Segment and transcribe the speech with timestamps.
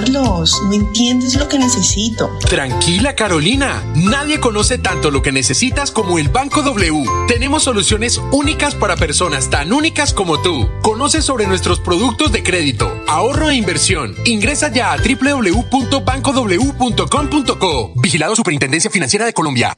[0.00, 2.30] Carlos, no entiendes lo que necesito.
[2.48, 3.82] Tranquila, Carolina.
[3.94, 7.04] Nadie conoce tanto lo que necesitas como el Banco W.
[7.28, 10.70] Tenemos soluciones únicas para personas tan únicas como tú.
[10.80, 14.14] Conoce sobre nuestros productos de crédito, ahorro e inversión.
[14.24, 17.92] Ingresa ya a www.bancow.com.co.
[17.96, 19.74] Vigilado Superintendencia Financiera de Colombia.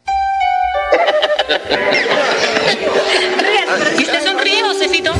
[3.98, 5.12] ¿Y usted sonríe, Josecito?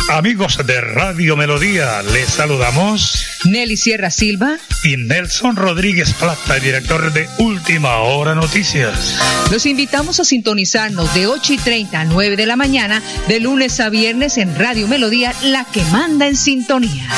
[0.08, 7.28] Amigos de Radio Melodía, les saludamos Nelly Sierra Silva y Nelson Rodríguez Plata, director de
[7.38, 9.18] Última Hora Noticias.
[9.50, 13.80] Los invitamos a sintonizarnos de 8 y 30 a 9 de la mañana, de lunes
[13.80, 17.08] a viernes en Radio Melodía, la que manda en sintonía.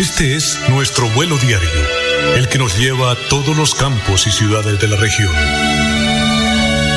[0.00, 1.70] Este es nuestro vuelo diario,
[2.36, 5.34] el que nos lleva a todos los campos y ciudades de la región.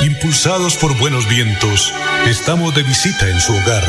[0.04, 1.94] Impulsados por buenos vientos,
[2.26, 3.84] estamos de visita en su hogar.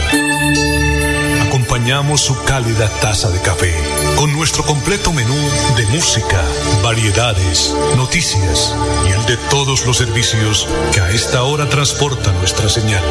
[1.46, 3.74] Acompañamos su cálida taza de café
[4.16, 5.36] con nuestro completo menú
[5.76, 6.44] de música,
[6.82, 8.74] variedades, noticias
[9.06, 13.02] y el de todos los servicios que a esta hora transporta nuestra señal.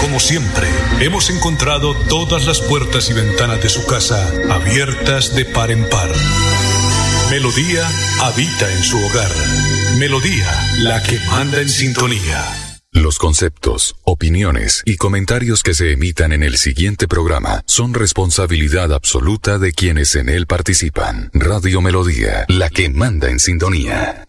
[0.00, 0.68] Como siempre,
[1.00, 6.10] hemos encontrado todas las puertas y ventanas de su casa abiertas de par en par.
[7.32, 7.88] Melodía
[8.20, 9.30] habita en su hogar.
[9.98, 12.44] Melodía, la que manda en sintonía.
[12.90, 19.58] Los conceptos, opiniones y comentarios que se emitan en el siguiente programa son responsabilidad absoluta
[19.58, 21.30] de quienes en él participan.
[21.32, 24.28] Radio Melodía, la que manda en sintonía.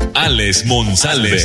[0.15, 1.37] Alex Monsalve.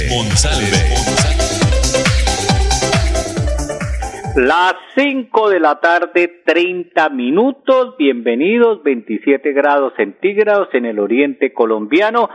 [4.37, 7.97] Las 5 de la tarde, 30 minutos.
[7.97, 12.29] Bienvenidos, 27 grados centígrados en el oriente colombiano.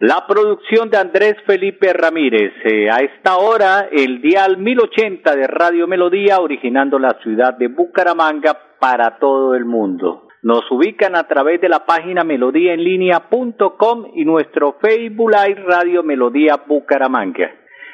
[0.00, 2.52] La producción de Andrés Felipe Ramírez.
[2.64, 8.58] Eh, a esta hora, el dial 1080 de Radio Melodía, originando la ciudad de Bucaramanga
[8.80, 10.23] para todo el mundo.
[10.44, 17.50] Nos ubican a través de la página melodíaenlínea.com y nuestro Facebook Live Radio Melodía Bucaramanga.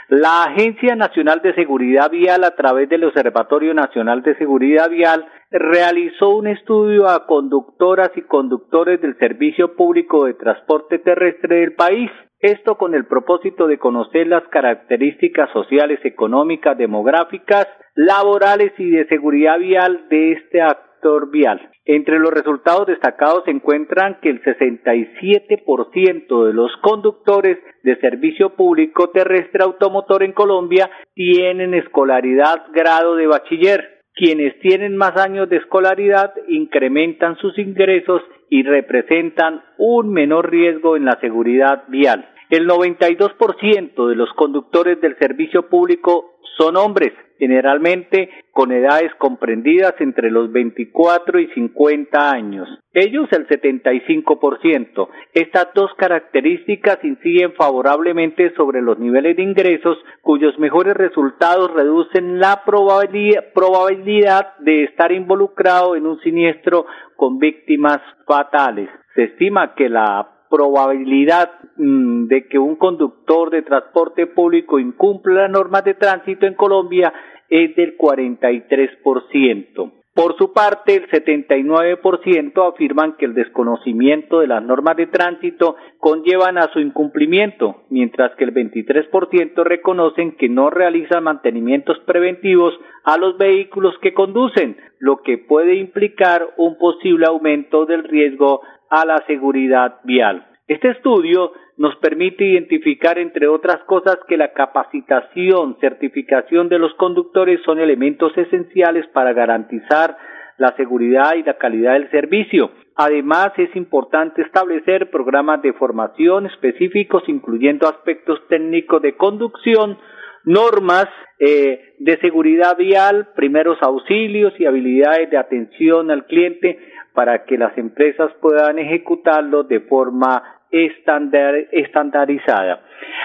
[0.08, 6.30] La Agencia Nacional de Seguridad Vial, a través del Observatorio Nacional de Seguridad Vial, realizó
[6.30, 12.10] un estudio a conductoras y conductores del Servicio Público de Transporte Terrestre del país.
[12.40, 19.60] Esto con el propósito de conocer las características sociales, económicas, demográficas, laborales y de seguridad
[19.60, 21.69] vial de este actor vial.
[21.86, 29.10] Entre los resultados destacados se encuentran que el 67% de los conductores de servicio público
[29.10, 34.02] terrestre automotor en Colombia tienen escolaridad grado de bachiller.
[34.14, 41.06] Quienes tienen más años de escolaridad incrementan sus ingresos y representan un menor riesgo en
[41.06, 42.28] la seguridad vial.
[42.50, 50.30] El 92% de los conductores del servicio público son hombres, generalmente con edades comprendidas entre
[50.30, 52.68] los 24 y 50 años.
[52.92, 55.08] Ellos el 75%.
[55.32, 62.62] Estas dos características inciden favorablemente sobre los niveles de ingresos cuyos mejores resultados reducen la
[62.64, 66.84] probabilidad de estar involucrado en un siniestro
[67.16, 68.90] con víctimas fatales.
[69.14, 75.50] Se estima que la probabilidad mm, de que un conductor de transporte público incumpla las
[75.50, 77.12] normas de tránsito en Colombia
[77.48, 79.92] es del 43%.
[80.12, 86.58] Por su parte, el 79% afirman que el desconocimiento de las normas de tránsito conllevan
[86.58, 92.74] a su incumplimiento, mientras que el 23% reconocen que no realizan mantenimientos preventivos
[93.04, 99.06] a los vehículos que conducen, lo que puede implicar un posible aumento del riesgo a
[99.06, 100.46] la seguridad vial.
[100.66, 107.60] Este estudio nos permite identificar, entre otras cosas, que la capacitación, certificación de los conductores
[107.64, 110.16] son elementos esenciales para garantizar
[110.58, 112.70] la seguridad y la calidad del servicio.
[112.94, 119.96] Además, es importante establecer programas de formación específicos, incluyendo aspectos técnicos de conducción,
[120.44, 121.06] normas
[121.38, 126.78] eh, de seguridad vial, primeros auxilios y habilidades de atención al cliente
[127.14, 132.80] para que las empresas puedan ejecutarlo de forma estandarizada.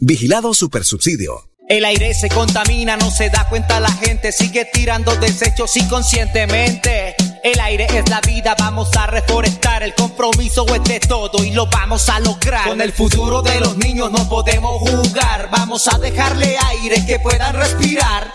[0.00, 1.54] Vigilado Supersubsidio.
[1.66, 7.16] El aire se contamina, no se da cuenta la gente, sigue tirando desechos inconscientemente.
[7.42, 11.66] El aire es la vida, vamos a reforestar, el compromiso es de todo y lo
[11.66, 12.68] vamos a lograr.
[12.68, 17.54] Con el futuro de los niños no podemos jugar, vamos a dejarle aire que puedan
[17.54, 18.30] respirar.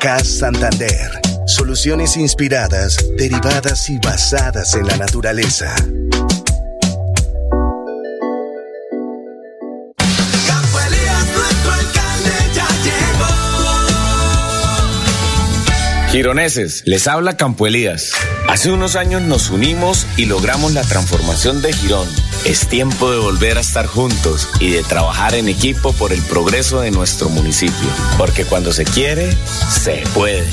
[0.00, 1.33] CAS Santander.
[1.46, 5.74] Soluciones inspiradas, derivadas y basadas en la naturaleza.
[16.10, 18.12] Gironeses, les habla Campo Elías.
[18.48, 22.08] Hace unos años nos unimos y logramos la transformación de Girón.
[22.44, 26.80] Es tiempo de volver a estar juntos y de trabajar en equipo por el progreso
[26.80, 27.88] de nuestro municipio.
[28.16, 29.36] Porque cuando se quiere,
[29.68, 30.46] se puede.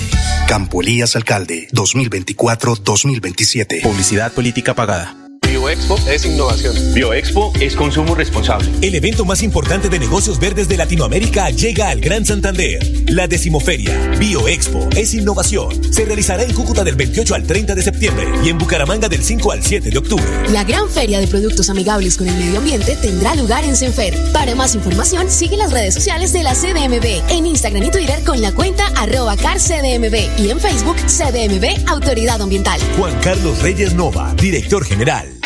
[0.52, 3.84] Campo Elías Alcalde, 2024-2027.
[3.84, 5.21] Publicidad política pagada.
[5.62, 6.76] Bioexpo es innovación.
[6.96, 8.68] Bioexpo es consumo responsable.
[8.82, 12.80] El evento más importante de negocios verdes de Latinoamérica llega al Gran Santander.
[13.08, 15.94] La decimoferia Bioexpo es innovación.
[15.94, 19.52] Se realizará en Cúcuta del 28 al 30 de septiembre y en Bucaramanga del 5
[19.52, 20.26] al 7 de octubre.
[20.50, 24.18] La gran feria de productos amigables con el medio ambiente tendrá lugar en Senfer.
[24.34, 28.42] Para más información, sigue las redes sociales de la CDMB en Instagram y Twitter con
[28.42, 32.82] la cuenta arroba carcdmb y en Facebook CDMB Autoridad Ambiental.
[32.98, 35.41] Juan Carlos Reyes Nova, director general.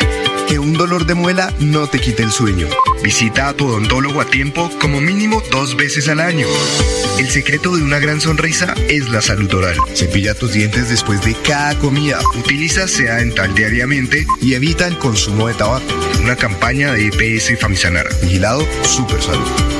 [0.48, 2.68] Que un dolor de muela no te quite el sueño.
[3.02, 6.46] Visita a tu odontólogo a tiempo como mínimo dos veces al año.
[7.18, 9.76] El secreto de una gran sonrisa es la salud oral.
[9.94, 12.20] Cepilla tus dientes después de cada comida.
[12.36, 15.86] Utiliza sea dental diariamente y evita el consumo de tabaco.
[16.22, 18.08] Una campaña de EPS Famisanar.
[18.22, 19.75] Vigilado Super Salud.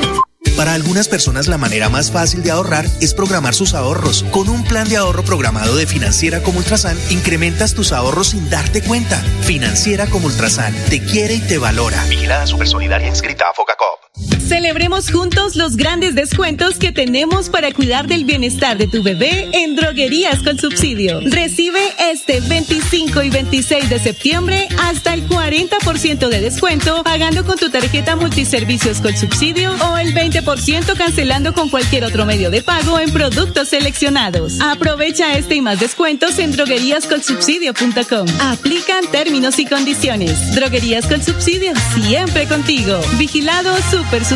[0.57, 4.25] Para algunas personas la manera más fácil de ahorrar es programar sus ahorros.
[4.31, 8.83] Con un plan de ahorro programado de Financiera como Ultrasan, incrementas tus ahorros sin darte
[8.83, 9.19] cuenta.
[9.43, 12.03] Financiera como Ultrasan, te quiere y te valora.
[12.05, 14.36] Vigilada Supersolidaria inscrita a Focacop.
[14.47, 19.75] Celebremos juntos los grandes descuentos que tenemos para cuidar del bienestar de tu bebé en
[19.75, 21.21] droguerías con subsidio.
[21.25, 27.71] Recibe este 25 y 26 de septiembre hasta el 40% de descuento pagando con tu
[27.71, 33.11] tarjeta multiservicios con subsidio o el 20% cancelando con cualquier otro medio de pago en
[33.11, 34.61] productos seleccionados.
[34.61, 38.29] Aprovecha este y más descuentos en drogueríascolsubsidio.com.
[38.43, 40.55] Aplican términos y condiciones.
[40.55, 43.01] Droguerías con subsidio, siempre contigo.
[43.19, 44.36] Vigilado Super Subsidio.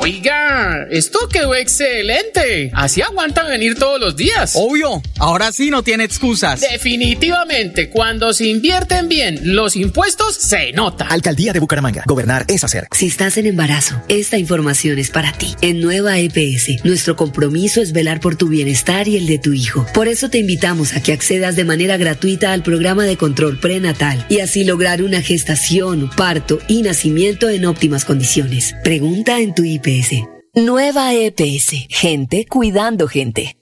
[0.00, 2.70] Oiga, esto quedó excelente.
[2.72, 4.52] Así aguantan venir todos los días.
[4.54, 6.60] Obvio, ahora sí no tiene excusas.
[6.60, 11.06] Definitivamente, cuando se invierten bien los impuestos, se nota.
[11.06, 12.04] Alcaldía de Bucaramanga.
[12.06, 12.86] Gobernar es hacer.
[12.92, 15.54] Si estás en embarazo, esta información es para ti.
[15.62, 19.84] En Nueva EPS, nuestro compromiso es velar por tu bienestar y el de tu hijo.
[19.94, 24.24] Por eso te invitamos a que accedas de manera gratuita al programa de control prenatal
[24.28, 28.76] y así lograr una gestación, parto y nacimiento en óptimas condiciones.
[28.84, 30.28] Pregunta en tu IPS.
[30.54, 31.86] Nueva EPS.
[31.88, 33.56] Gente cuidando gente.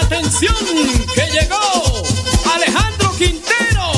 [0.00, 0.54] ¡Atención!
[1.14, 2.02] ¡Que llegó!
[2.54, 3.92] Alejandro Quintero.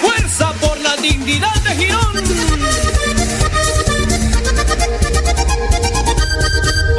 [0.00, 2.24] Fuerza por la dignidad de Girón.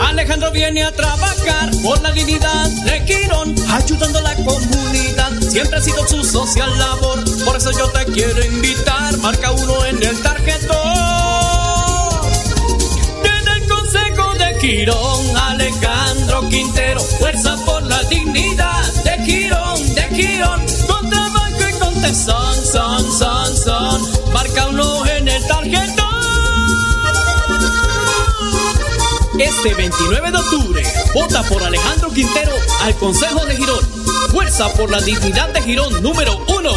[0.02, 5.32] Alejandro viene a trabajar por la dignidad de Girón, ayudando a la comunidad.
[5.42, 7.20] Siempre ha sido su social labor.
[7.44, 9.18] Por eso yo te quiero invitar.
[9.18, 10.93] Marca uno en el tarjetón.
[14.64, 22.02] Quirón, Alejandro Quintero, fuerza por la dignidad de Quirón, de Quirón, con trabajo y con
[22.02, 26.08] tesón, son, son, son, marca uno en el tarjetón.
[29.38, 32.54] Este 29 de octubre, vota por Alejandro Quintero
[32.84, 33.84] al Consejo de Girón.
[34.32, 36.72] Fuerza por la dignidad de Girón número uno.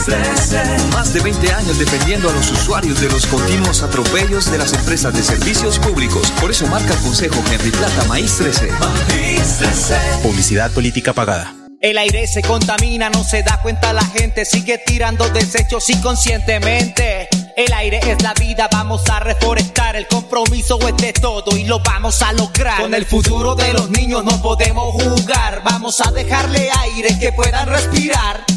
[0.09, 0.87] Maíz 13.
[0.93, 5.13] Más de 20 años defendiendo a los usuarios de los continuos atropellos de las empresas
[5.13, 6.31] de servicios públicos.
[6.41, 8.71] Por eso marca el Consejo Henry Plata Maíz 13.
[8.71, 9.95] Maíz 13.
[10.23, 11.53] Publicidad política pagada.
[11.81, 17.29] El aire se contamina, no se da cuenta la gente, sigue tirando desechos inconscientemente.
[17.55, 21.79] El aire es la vida, vamos a reforestar, el compromiso es de todo y lo
[21.79, 22.81] vamos a lograr.
[22.81, 27.67] Con el futuro de los niños no podemos jugar, vamos a dejarle aire que puedan
[27.67, 28.48] respirar.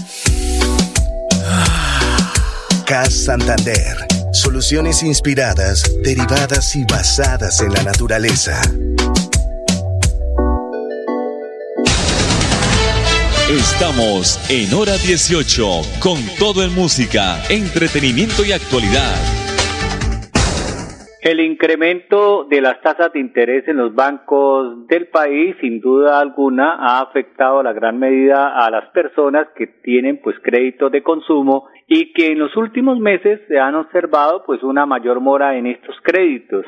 [2.86, 4.06] CAS Santander.
[4.32, 8.60] Soluciones inspiradas, derivadas y basadas en la naturaleza.
[13.50, 19.16] Estamos en hora 18 con todo en música, entretenimiento y actualidad.
[21.22, 26.74] El incremento de las tasas de interés en los bancos del país, sin duda alguna,
[26.80, 31.68] ha afectado a la gran medida a las personas que tienen pues créditos de consumo
[31.86, 35.94] y que en los últimos meses se han observado pues una mayor mora en estos
[36.02, 36.66] créditos.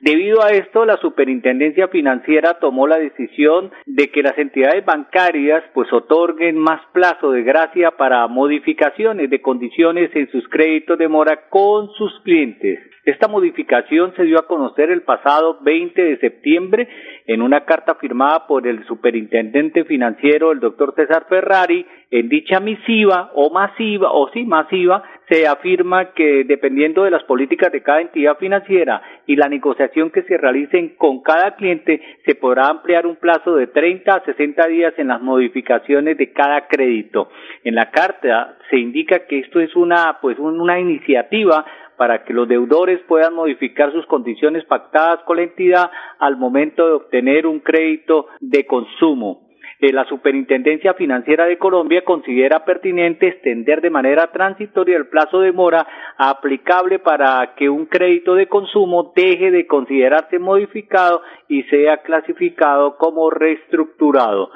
[0.00, 5.92] Debido a esto, la Superintendencia Financiera tomó la decisión de que las entidades bancarias pues
[5.92, 11.90] otorguen más plazo de gracia para modificaciones de condiciones en sus créditos de mora con
[11.92, 12.80] sus clientes.
[13.04, 16.88] Esta modificación se dio a conocer el pasado 20 de septiembre
[17.26, 21.86] en una carta firmada por el superintendente financiero, el doctor César Ferrari.
[22.10, 27.72] En dicha misiva o masiva, o sí masiva, se afirma que dependiendo de las políticas
[27.72, 32.68] de cada entidad financiera y la negociación que se realicen con cada cliente, se podrá
[32.68, 37.30] ampliar un plazo de 30 a 60 días en las modificaciones de cada crédito.
[37.64, 41.64] En la carta se indica que esto es una, pues, una iniciativa
[41.96, 46.92] para que los deudores puedan modificar sus condiciones pactadas con la entidad al momento de
[46.92, 49.43] obtener un crédito de consumo.
[49.80, 55.52] Eh, la Superintendencia Financiera de Colombia considera pertinente extender de manera transitoria el plazo de
[55.52, 62.96] mora aplicable para que un crédito de consumo deje de considerarse modificado y sea clasificado
[62.96, 64.50] como reestructurado.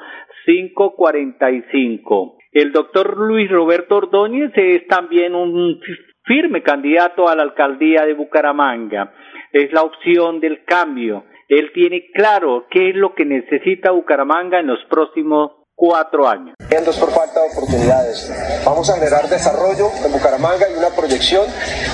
[0.45, 2.37] 545.
[2.51, 5.79] El doctor Luis Roberto Ordóñez es también un
[6.23, 9.13] firme candidato a la alcaldía de Bucaramanga.
[9.51, 11.25] Es la opción del cambio.
[11.49, 16.53] Él tiene claro qué es lo que necesita Bucaramanga en los próximos cuatro años.
[16.99, 18.31] Por falta de oportunidades.
[18.63, 21.47] Vamos a generar desarrollo en Bucaramanga y una proyección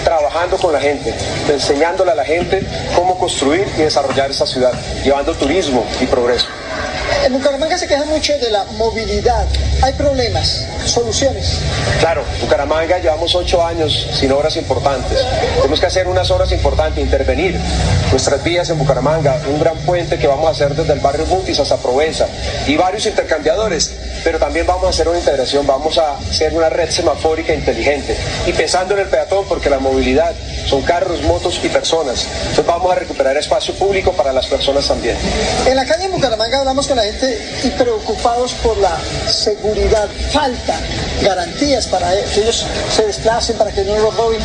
[0.04, 1.10] trabajando con la gente,
[1.50, 2.62] enseñándole a la gente
[2.98, 4.74] cómo construir y desarrollar esta ciudad,
[5.06, 6.48] llevando turismo y progreso.
[7.26, 9.48] En Bucaramanga se queja mucho de la movilidad.
[9.82, 11.58] Hay problemas, soluciones.
[12.00, 15.18] Claro, Bucaramanga llevamos ocho años sin obras importantes.
[15.56, 17.60] Tenemos que hacer unas obras importantes, intervenir
[18.12, 21.60] nuestras vías en Bucaramanga, un gran puente que vamos a hacer desde el barrio Mutis
[21.60, 22.28] hasta Provenza
[22.68, 23.92] y varios intercambiadores.
[24.24, 28.54] Pero también vamos a hacer una integración, vamos a hacer una red semafórica inteligente y
[28.54, 32.26] pensando en el peatón porque la movilidad son carros, motos y personas.
[32.26, 35.18] Entonces vamos a recuperar espacio público para las personas también.
[35.66, 38.98] En la calle en Bucaramanga hablamos con la gente y preocupados por la
[39.28, 40.10] seguridad.
[40.32, 40.80] Falta
[41.22, 44.42] garantías para que ellos se desplacen, para que no los roben.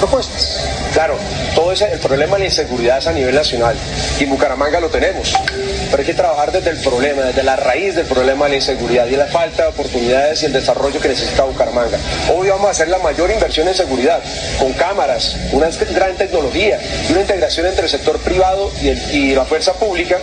[0.00, 0.66] Propuestas.
[0.94, 1.14] Claro,
[1.54, 3.76] todo ese, el problema de la inseguridad a nivel nacional
[4.18, 5.34] y en Bucaramanga lo tenemos.
[5.90, 9.06] Pero hay que trabajar desde el problema, desde la raíz del problema de la inseguridad
[9.06, 11.98] y la falta de oportunidades y el desarrollo que necesita Bucaramanga.
[12.34, 14.22] Hoy vamos a hacer la mayor inversión en seguridad,
[14.58, 16.78] con cámaras, una gran tecnología
[17.10, 20.18] una integración entre el sector privado y, la fuerza pública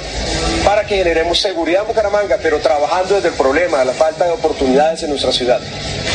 [0.65, 5.03] para que generemos seguridad en Bucaramanga, pero trabajando desde el problema la falta de oportunidades
[5.03, 5.59] en nuestra ciudad.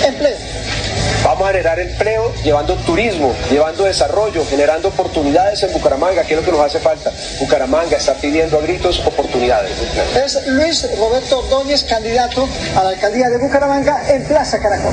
[0.04, 0.51] Empleo.
[1.32, 6.44] Vamos a generar empleo llevando turismo, llevando desarrollo, generando oportunidades en Bucaramanga, que es lo
[6.44, 7.08] que nos hace falta.
[7.40, 9.72] Bucaramanga está pidiendo a gritos oportunidades.
[10.12, 12.44] Es Luis Roberto Ordóñez, candidato
[12.76, 14.92] a la alcaldía de Bucaramanga en Plaza Caracol.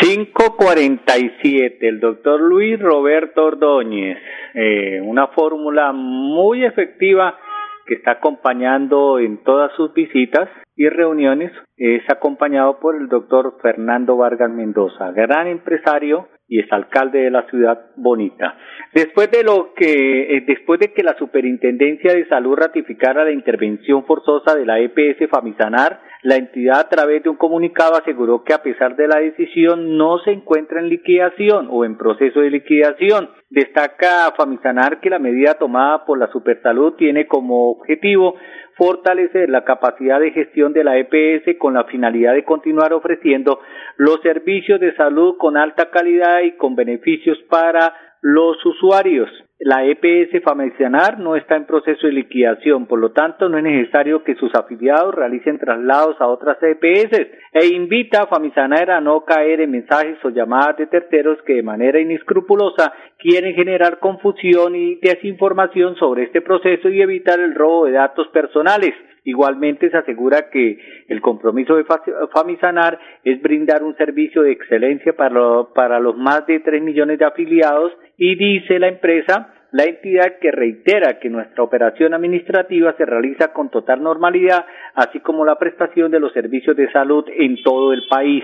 [0.00, 4.16] 547, el doctor Luis Roberto Ordóñez,
[4.54, 7.36] eh, una fórmula muy efectiva
[7.84, 10.48] que está acompañando en todas sus visitas
[10.80, 17.18] y reuniones, es acompañado por el doctor Fernando Vargas Mendoza, gran empresario y es alcalde
[17.18, 18.56] de la ciudad bonita.
[18.94, 24.06] Después de lo que, eh, después de que la Superintendencia de Salud ratificara la intervención
[24.06, 28.62] forzosa de la EPS Famisanar, la entidad a través de un comunicado aseguró que a
[28.62, 33.30] pesar de la decisión no se encuentra en liquidación o en proceso de liquidación.
[33.48, 38.34] Destaca Famisanar que la medida tomada por la Supersalud tiene como objetivo
[38.76, 43.60] fortalecer la capacidad de gestión de la EPS con la finalidad de continuar ofreciendo
[43.96, 49.28] los servicios de salud con alta calidad y con beneficios para los usuarios.
[49.62, 54.24] La EPS Famisanar no está en proceso de liquidación, por lo tanto no es necesario
[54.24, 59.60] que sus afiliados realicen traslados a otras EPS e invita a Famisanar a no caer
[59.60, 65.94] en mensajes o llamadas de terceros que de manera inescrupulosa quieren generar confusión y desinformación
[65.96, 68.94] sobre este proceso y evitar el robo de datos personales.
[69.24, 70.78] Igualmente se asegura que
[71.08, 71.84] el compromiso de
[72.32, 77.26] Famisanar es brindar un servicio de excelencia para, para los más de 3 millones de
[77.26, 83.52] afiliados y dice la empresa la entidad que reitera que nuestra operación administrativa se realiza
[83.52, 88.02] con total normalidad, así como la prestación de los servicios de salud en todo el
[88.08, 88.42] país.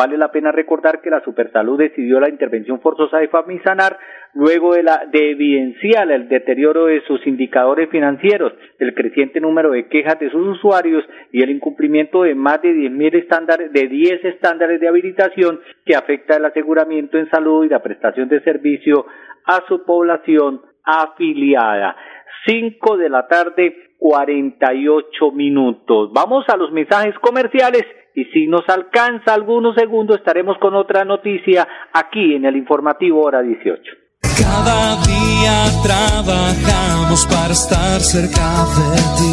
[0.00, 3.98] Vale la pena recordar que la Supersalud decidió la intervención forzosa de Famisanar
[4.32, 9.88] luego de, la, de evidenciar el deterioro de sus indicadores financieros, el creciente número de
[9.88, 14.80] quejas de sus usuarios y el incumplimiento de más de 10.000 estándares, de 10 estándares
[14.80, 19.04] de habilitación que afecta el aseguramiento en salud y la prestación de servicio
[19.44, 21.94] a su población afiliada.
[22.46, 26.10] 5 de la tarde, 48 minutos.
[26.14, 31.66] Vamos a los mensajes comerciales y si nos alcanza algunos segundos estaremos con otra noticia
[31.92, 33.82] aquí en el informativo hora 18.
[34.22, 39.30] Cada día trabajamos para estar cerca de ti.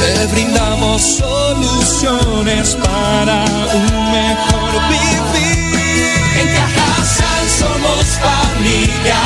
[0.00, 3.44] Te brindamos soluciones para
[3.74, 6.08] un mejor vivir.
[6.40, 9.20] En Cajasal somos familia,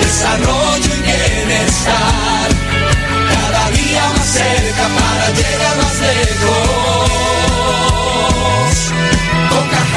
[0.00, 2.48] desarrollo y bienestar.
[3.32, 6.75] Cada día más cerca para llegar más lejos.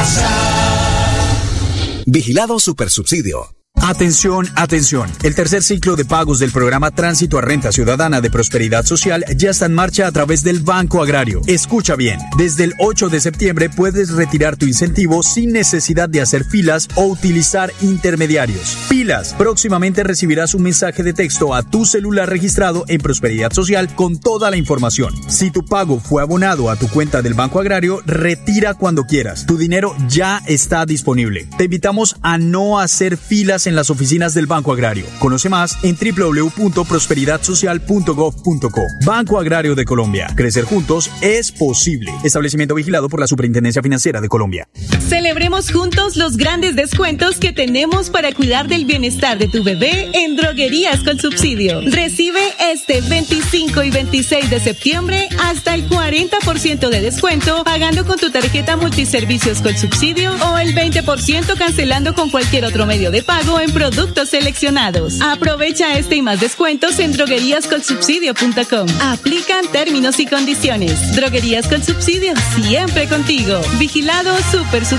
[0.10, 2.04] Cajasal.
[2.08, 3.56] Vigilado Supersubsidio.
[3.90, 5.10] Atención, atención.
[5.24, 9.50] El tercer ciclo de pagos del programa Tránsito a Renta Ciudadana de Prosperidad Social ya
[9.50, 11.42] está en marcha a través del Banco Agrario.
[11.48, 16.44] Escucha bien, desde el 8 de septiembre puedes retirar tu incentivo sin necesidad de hacer
[16.46, 18.78] filas o utilizar intermediarios.
[18.90, 24.20] Pilas, próximamente recibirás un mensaje de texto a tu celular registrado en Prosperidad Social con
[24.20, 25.16] toda la información.
[25.30, 29.48] Si tu pago fue abonado a tu cuenta del Banco Agrario, retira cuando quieras.
[29.48, 31.48] Tu dinero ya está disponible.
[31.58, 35.06] Te invitamos a no hacer filas en las oficinas del Banco Agrario.
[35.20, 38.82] Conoce más en www.prosperidadsocial.gov.co.
[39.06, 40.28] Banco Agrario de Colombia.
[40.36, 42.12] Crecer juntos es posible.
[42.24, 44.70] Establecimiento vigilado por la Superintendencia Financiera de Colombia.
[45.10, 50.36] Celebremos juntos los grandes descuentos que tenemos para cuidar del bienestar de tu bebé en
[50.36, 51.82] droguerías con subsidio.
[51.82, 58.30] Recibe este 25 y 26 de septiembre hasta el 40% de descuento pagando con tu
[58.30, 63.72] tarjeta multiservicios con subsidio o el 20% cancelando con cualquier otro medio de pago en
[63.72, 65.22] productos seleccionados.
[65.22, 68.88] Aprovecha este y más descuentos en drogueríascolsubsidio.com.
[69.02, 71.16] Aplican términos y condiciones.
[71.16, 73.60] Droguerías con subsidio, siempre contigo.
[73.80, 74.99] Vigilado Super Subsidio.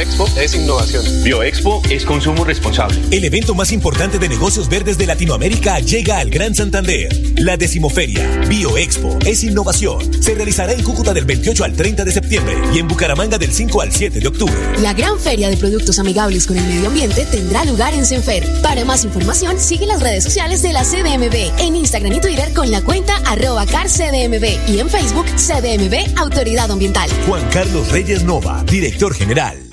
[0.00, 1.04] Bioexpo es innovación.
[1.22, 2.98] Bioexpo es consumo responsable.
[3.10, 7.10] El evento más importante de negocios verdes de Latinoamérica llega al Gran Santander.
[7.36, 10.00] La decimoferia Bioexpo es innovación.
[10.22, 13.82] Se realizará en Cúcuta del 28 al 30 de septiembre y en Bucaramanga del 5
[13.82, 14.54] al 7 de octubre.
[14.78, 18.42] La gran feria de productos amigables con el medio ambiente tendrá lugar en Senfer.
[18.62, 22.70] Para más información, sigue las redes sociales de la CDMB en Instagram y Twitter con
[22.70, 27.10] la cuenta arroba carcdmb y en Facebook CDMB Autoridad Ambiental.
[27.26, 29.69] Juan Carlos Reyes Nova, director general.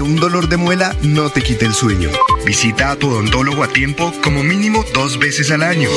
[0.00, 2.10] Un dolor de muela no te quite el sueño.
[2.46, 5.88] Visita a tu odontólogo a tiempo como mínimo dos veces al año.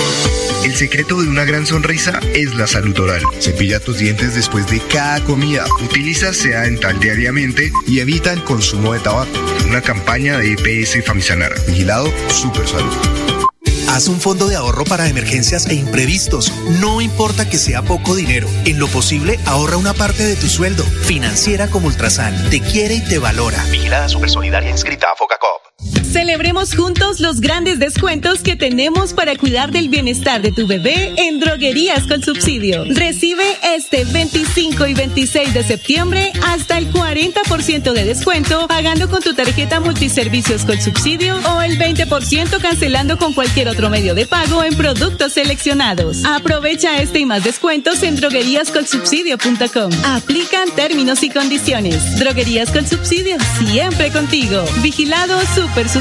[0.63, 3.21] El secreto de una gran sonrisa es la salud oral.
[3.39, 5.65] Cepilla tus dientes después de cada comida.
[5.83, 9.31] Utiliza sea dental diariamente y evita el consumo de tabaco.
[9.67, 11.53] Una campaña de EPS Famisanar.
[11.67, 13.50] Vigilado Super Salud.
[13.91, 16.53] Haz un fondo de ahorro para emergencias e imprevistos.
[16.79, 18.47] No importa que sea poco dinero.
[18.63, 20.83] En lo posible, ahorra una parte de tu sueldo.
[20.83, 22.49] Financiera como Ultrasan.
[22.49, 23.61] Te quiere y te valora.
[23.65, 25.70] Vigilada Supersolidaria inscrita a Focacop.
[26.11, 31.39] Celebremos juntos los grandes descuentos que tenemos para cuidar del bienestar de tu bebé en
[31.39, 32.83] Droguerías con Subsidio.
[32.89, 39.33] Recibe este 25 y 26 de septiembre hasta el 40% de descuento pagando con tu
[39.33, 44.75] tarjeta multiservicios con subsidio o el 20% cancelando con cualquier otro medio de pago en
[44.75, 46.25] productos seleccionados.
[46.25, 49.91] Aprovecha este y más descuentos en drogueríascolsubsidio.com.
[50.03, 52.19] Aplican términos y condiciones.
[52.19, 54.65] Droguerías con Subsidio, siempre contigo.
[54.81, 56.00] Vigilado Super Subsidio.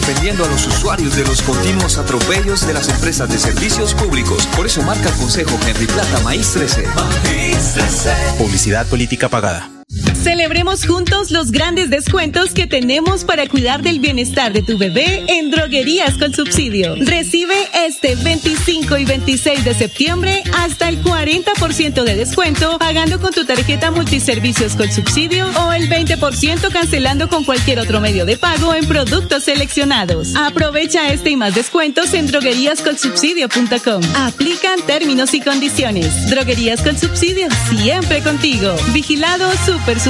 [0.00, 4.46] defendiendo a los usuarios de los continuos atropellos de las empresas de servicios públicos.
[4.56, 6.86] Por eso marca el Consejo Henry Plata Maíz 13.
[6.86, 8.10] Maíz 13.
[8.38, 9.79] Publicidad política pagada.
[10.22, 15.50] Celebremos juntos los grandes descuentos que tenemos para cuidar del bienestar de tu bebé en
[15.50, 16.94] Droguerías con Subsidio.
[16.96, 17.54] Recibe
[17.86, 23.90] este 25 y 26 de septiembre hasta el 40% de descuento pagando con tu tarjeta
[23.90, 29.44] multiservicios con subsidio o el 20% cancelando con cualquier otro medio de pago en productos
[29.44, 30.34] seleccionados.
[30.36, 34.02] Aprovecha este y más descuentos en drogueríascolsubsidio.com.
[34.16, 36.28] Aplican términos y condiciones.
[36.28, 38.74] Droguerías con Subsidio, siempre contigo.
[38.92, 40.00] Vigilado Super.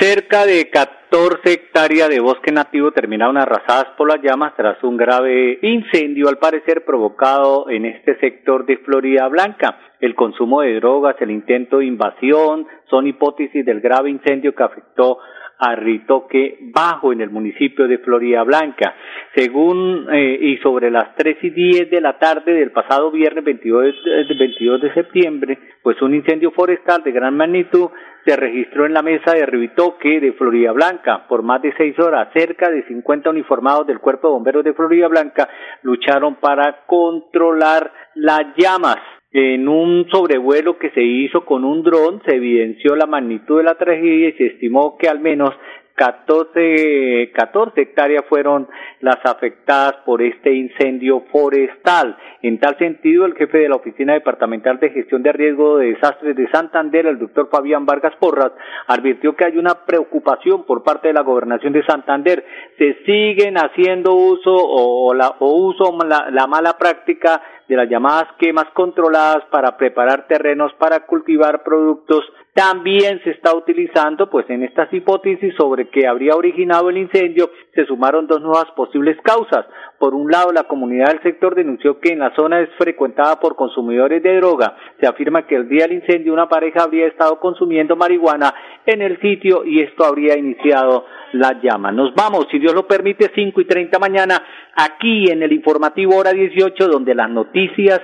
[0.00, 5.60] Cerca de 14 hectáreas de bosque nativo terminaron arrasadas por las llamas tras un grave
[5.62, 9.78] incendio, al parecer provocado en este sector de Florida Blanca.
[10.00, 15.18] El consumo de drogas, el intento de invasión, son hipótesis del grave incendio que afectó
[15.64, 18.94] a Ritoque Bajo en el municipio de Florida Blanca.
[19.34, 23.94] Según eh, y sobre las tres y diez de la tarde del pasado viernes 22
[24.04, 27.90] de, 22 de septiembre, pues un incendio forestal de gran magnitud
[28.26, 32.28] se registró en la mesa de Ritoque de Florida Blanca por más de seis horas.
[32.34, 35.48] Cerca de 50 uniformados del Cuerpo de Bomberos de Florida Blanca
[35.82, 38.98] lucharon para controlar las llamas.
[39.36, 43.74] En un sobrevuelo que se hizo con un dron se evidenció la magnitud de la
[43.74, 45.50] tragedia y se estimó que al menos
[45.96, 48.68] 14, 14 hectáreas fueron
[49.00, 52.16] las afectadas por este incendio forestal.
[52.42, 56.34] En tal sentido, el jefe de la Oficina Departamental de Gestión de Riesgo de Desastres
[56.36, 58.52] de Santander, el doctor Fabián Vargas Porras,
[58.88, 62.44] advirtió que hay una preocupación por parte de la gobernación de Santander.
[62.76, 68.28] Se siguen haciendo uso o, la, o uso la, la mala práctica de las llamadas
[68.38, 72.24] quemas controladas para preparar terrenos para cultivar productos
[72.54, 77.84] también se está utilizando, pues en estas hipótesis sobre que habría originado el incendio, se
[77.84, 79.66] sumaron dos nuevas posibles causas.
[79.98, 83.56] Por un lado, la comunidad del sector denunció que en la zona es frecuentada por
[83.56, 84.76] consumidores de droga.
[85.00, 88.54] Se afirma que el día del incendio una pareja habría estado consumiendo marihuana
[88.86, 91.90] en el sitio y esto habría iniciado la llama.
[91.90, 94.40] Nos vamos, si Dios lo permite, cinco y treinta mañana,
[94.76, 98.00] aquí en el informativo hora 18, donde las noticias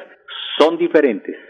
[0.58, 1.49] son diferentes.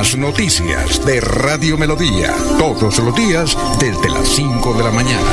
[0.00, 5.30] Noticias de Radio Melodía, todos los días desde las 5 de la mañana.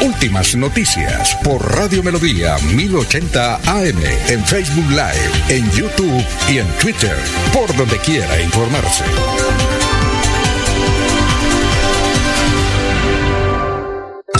[0.00, 7.16] Últimas noticias por Radio Melodía 1080 AM en Facebook Live, en YouTube y en Twitter,
[7.52, 9.04] por donde quiera informarse.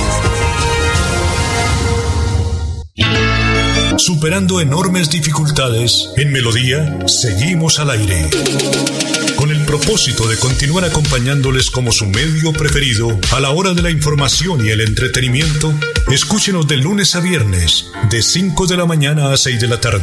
[3.99, 8.31] Superando enormes dificultades, en Melodía seguimos al aire
[9.39, 13.91] con el propósito de continuar acompañándoles como su medio preferido a la hora de la
[13.91, 15.73] información y el entretenimiento,
[16.11, 20.03] escúchenos de lunes a viernes, de 5 de la mañana a 6 de la tarde.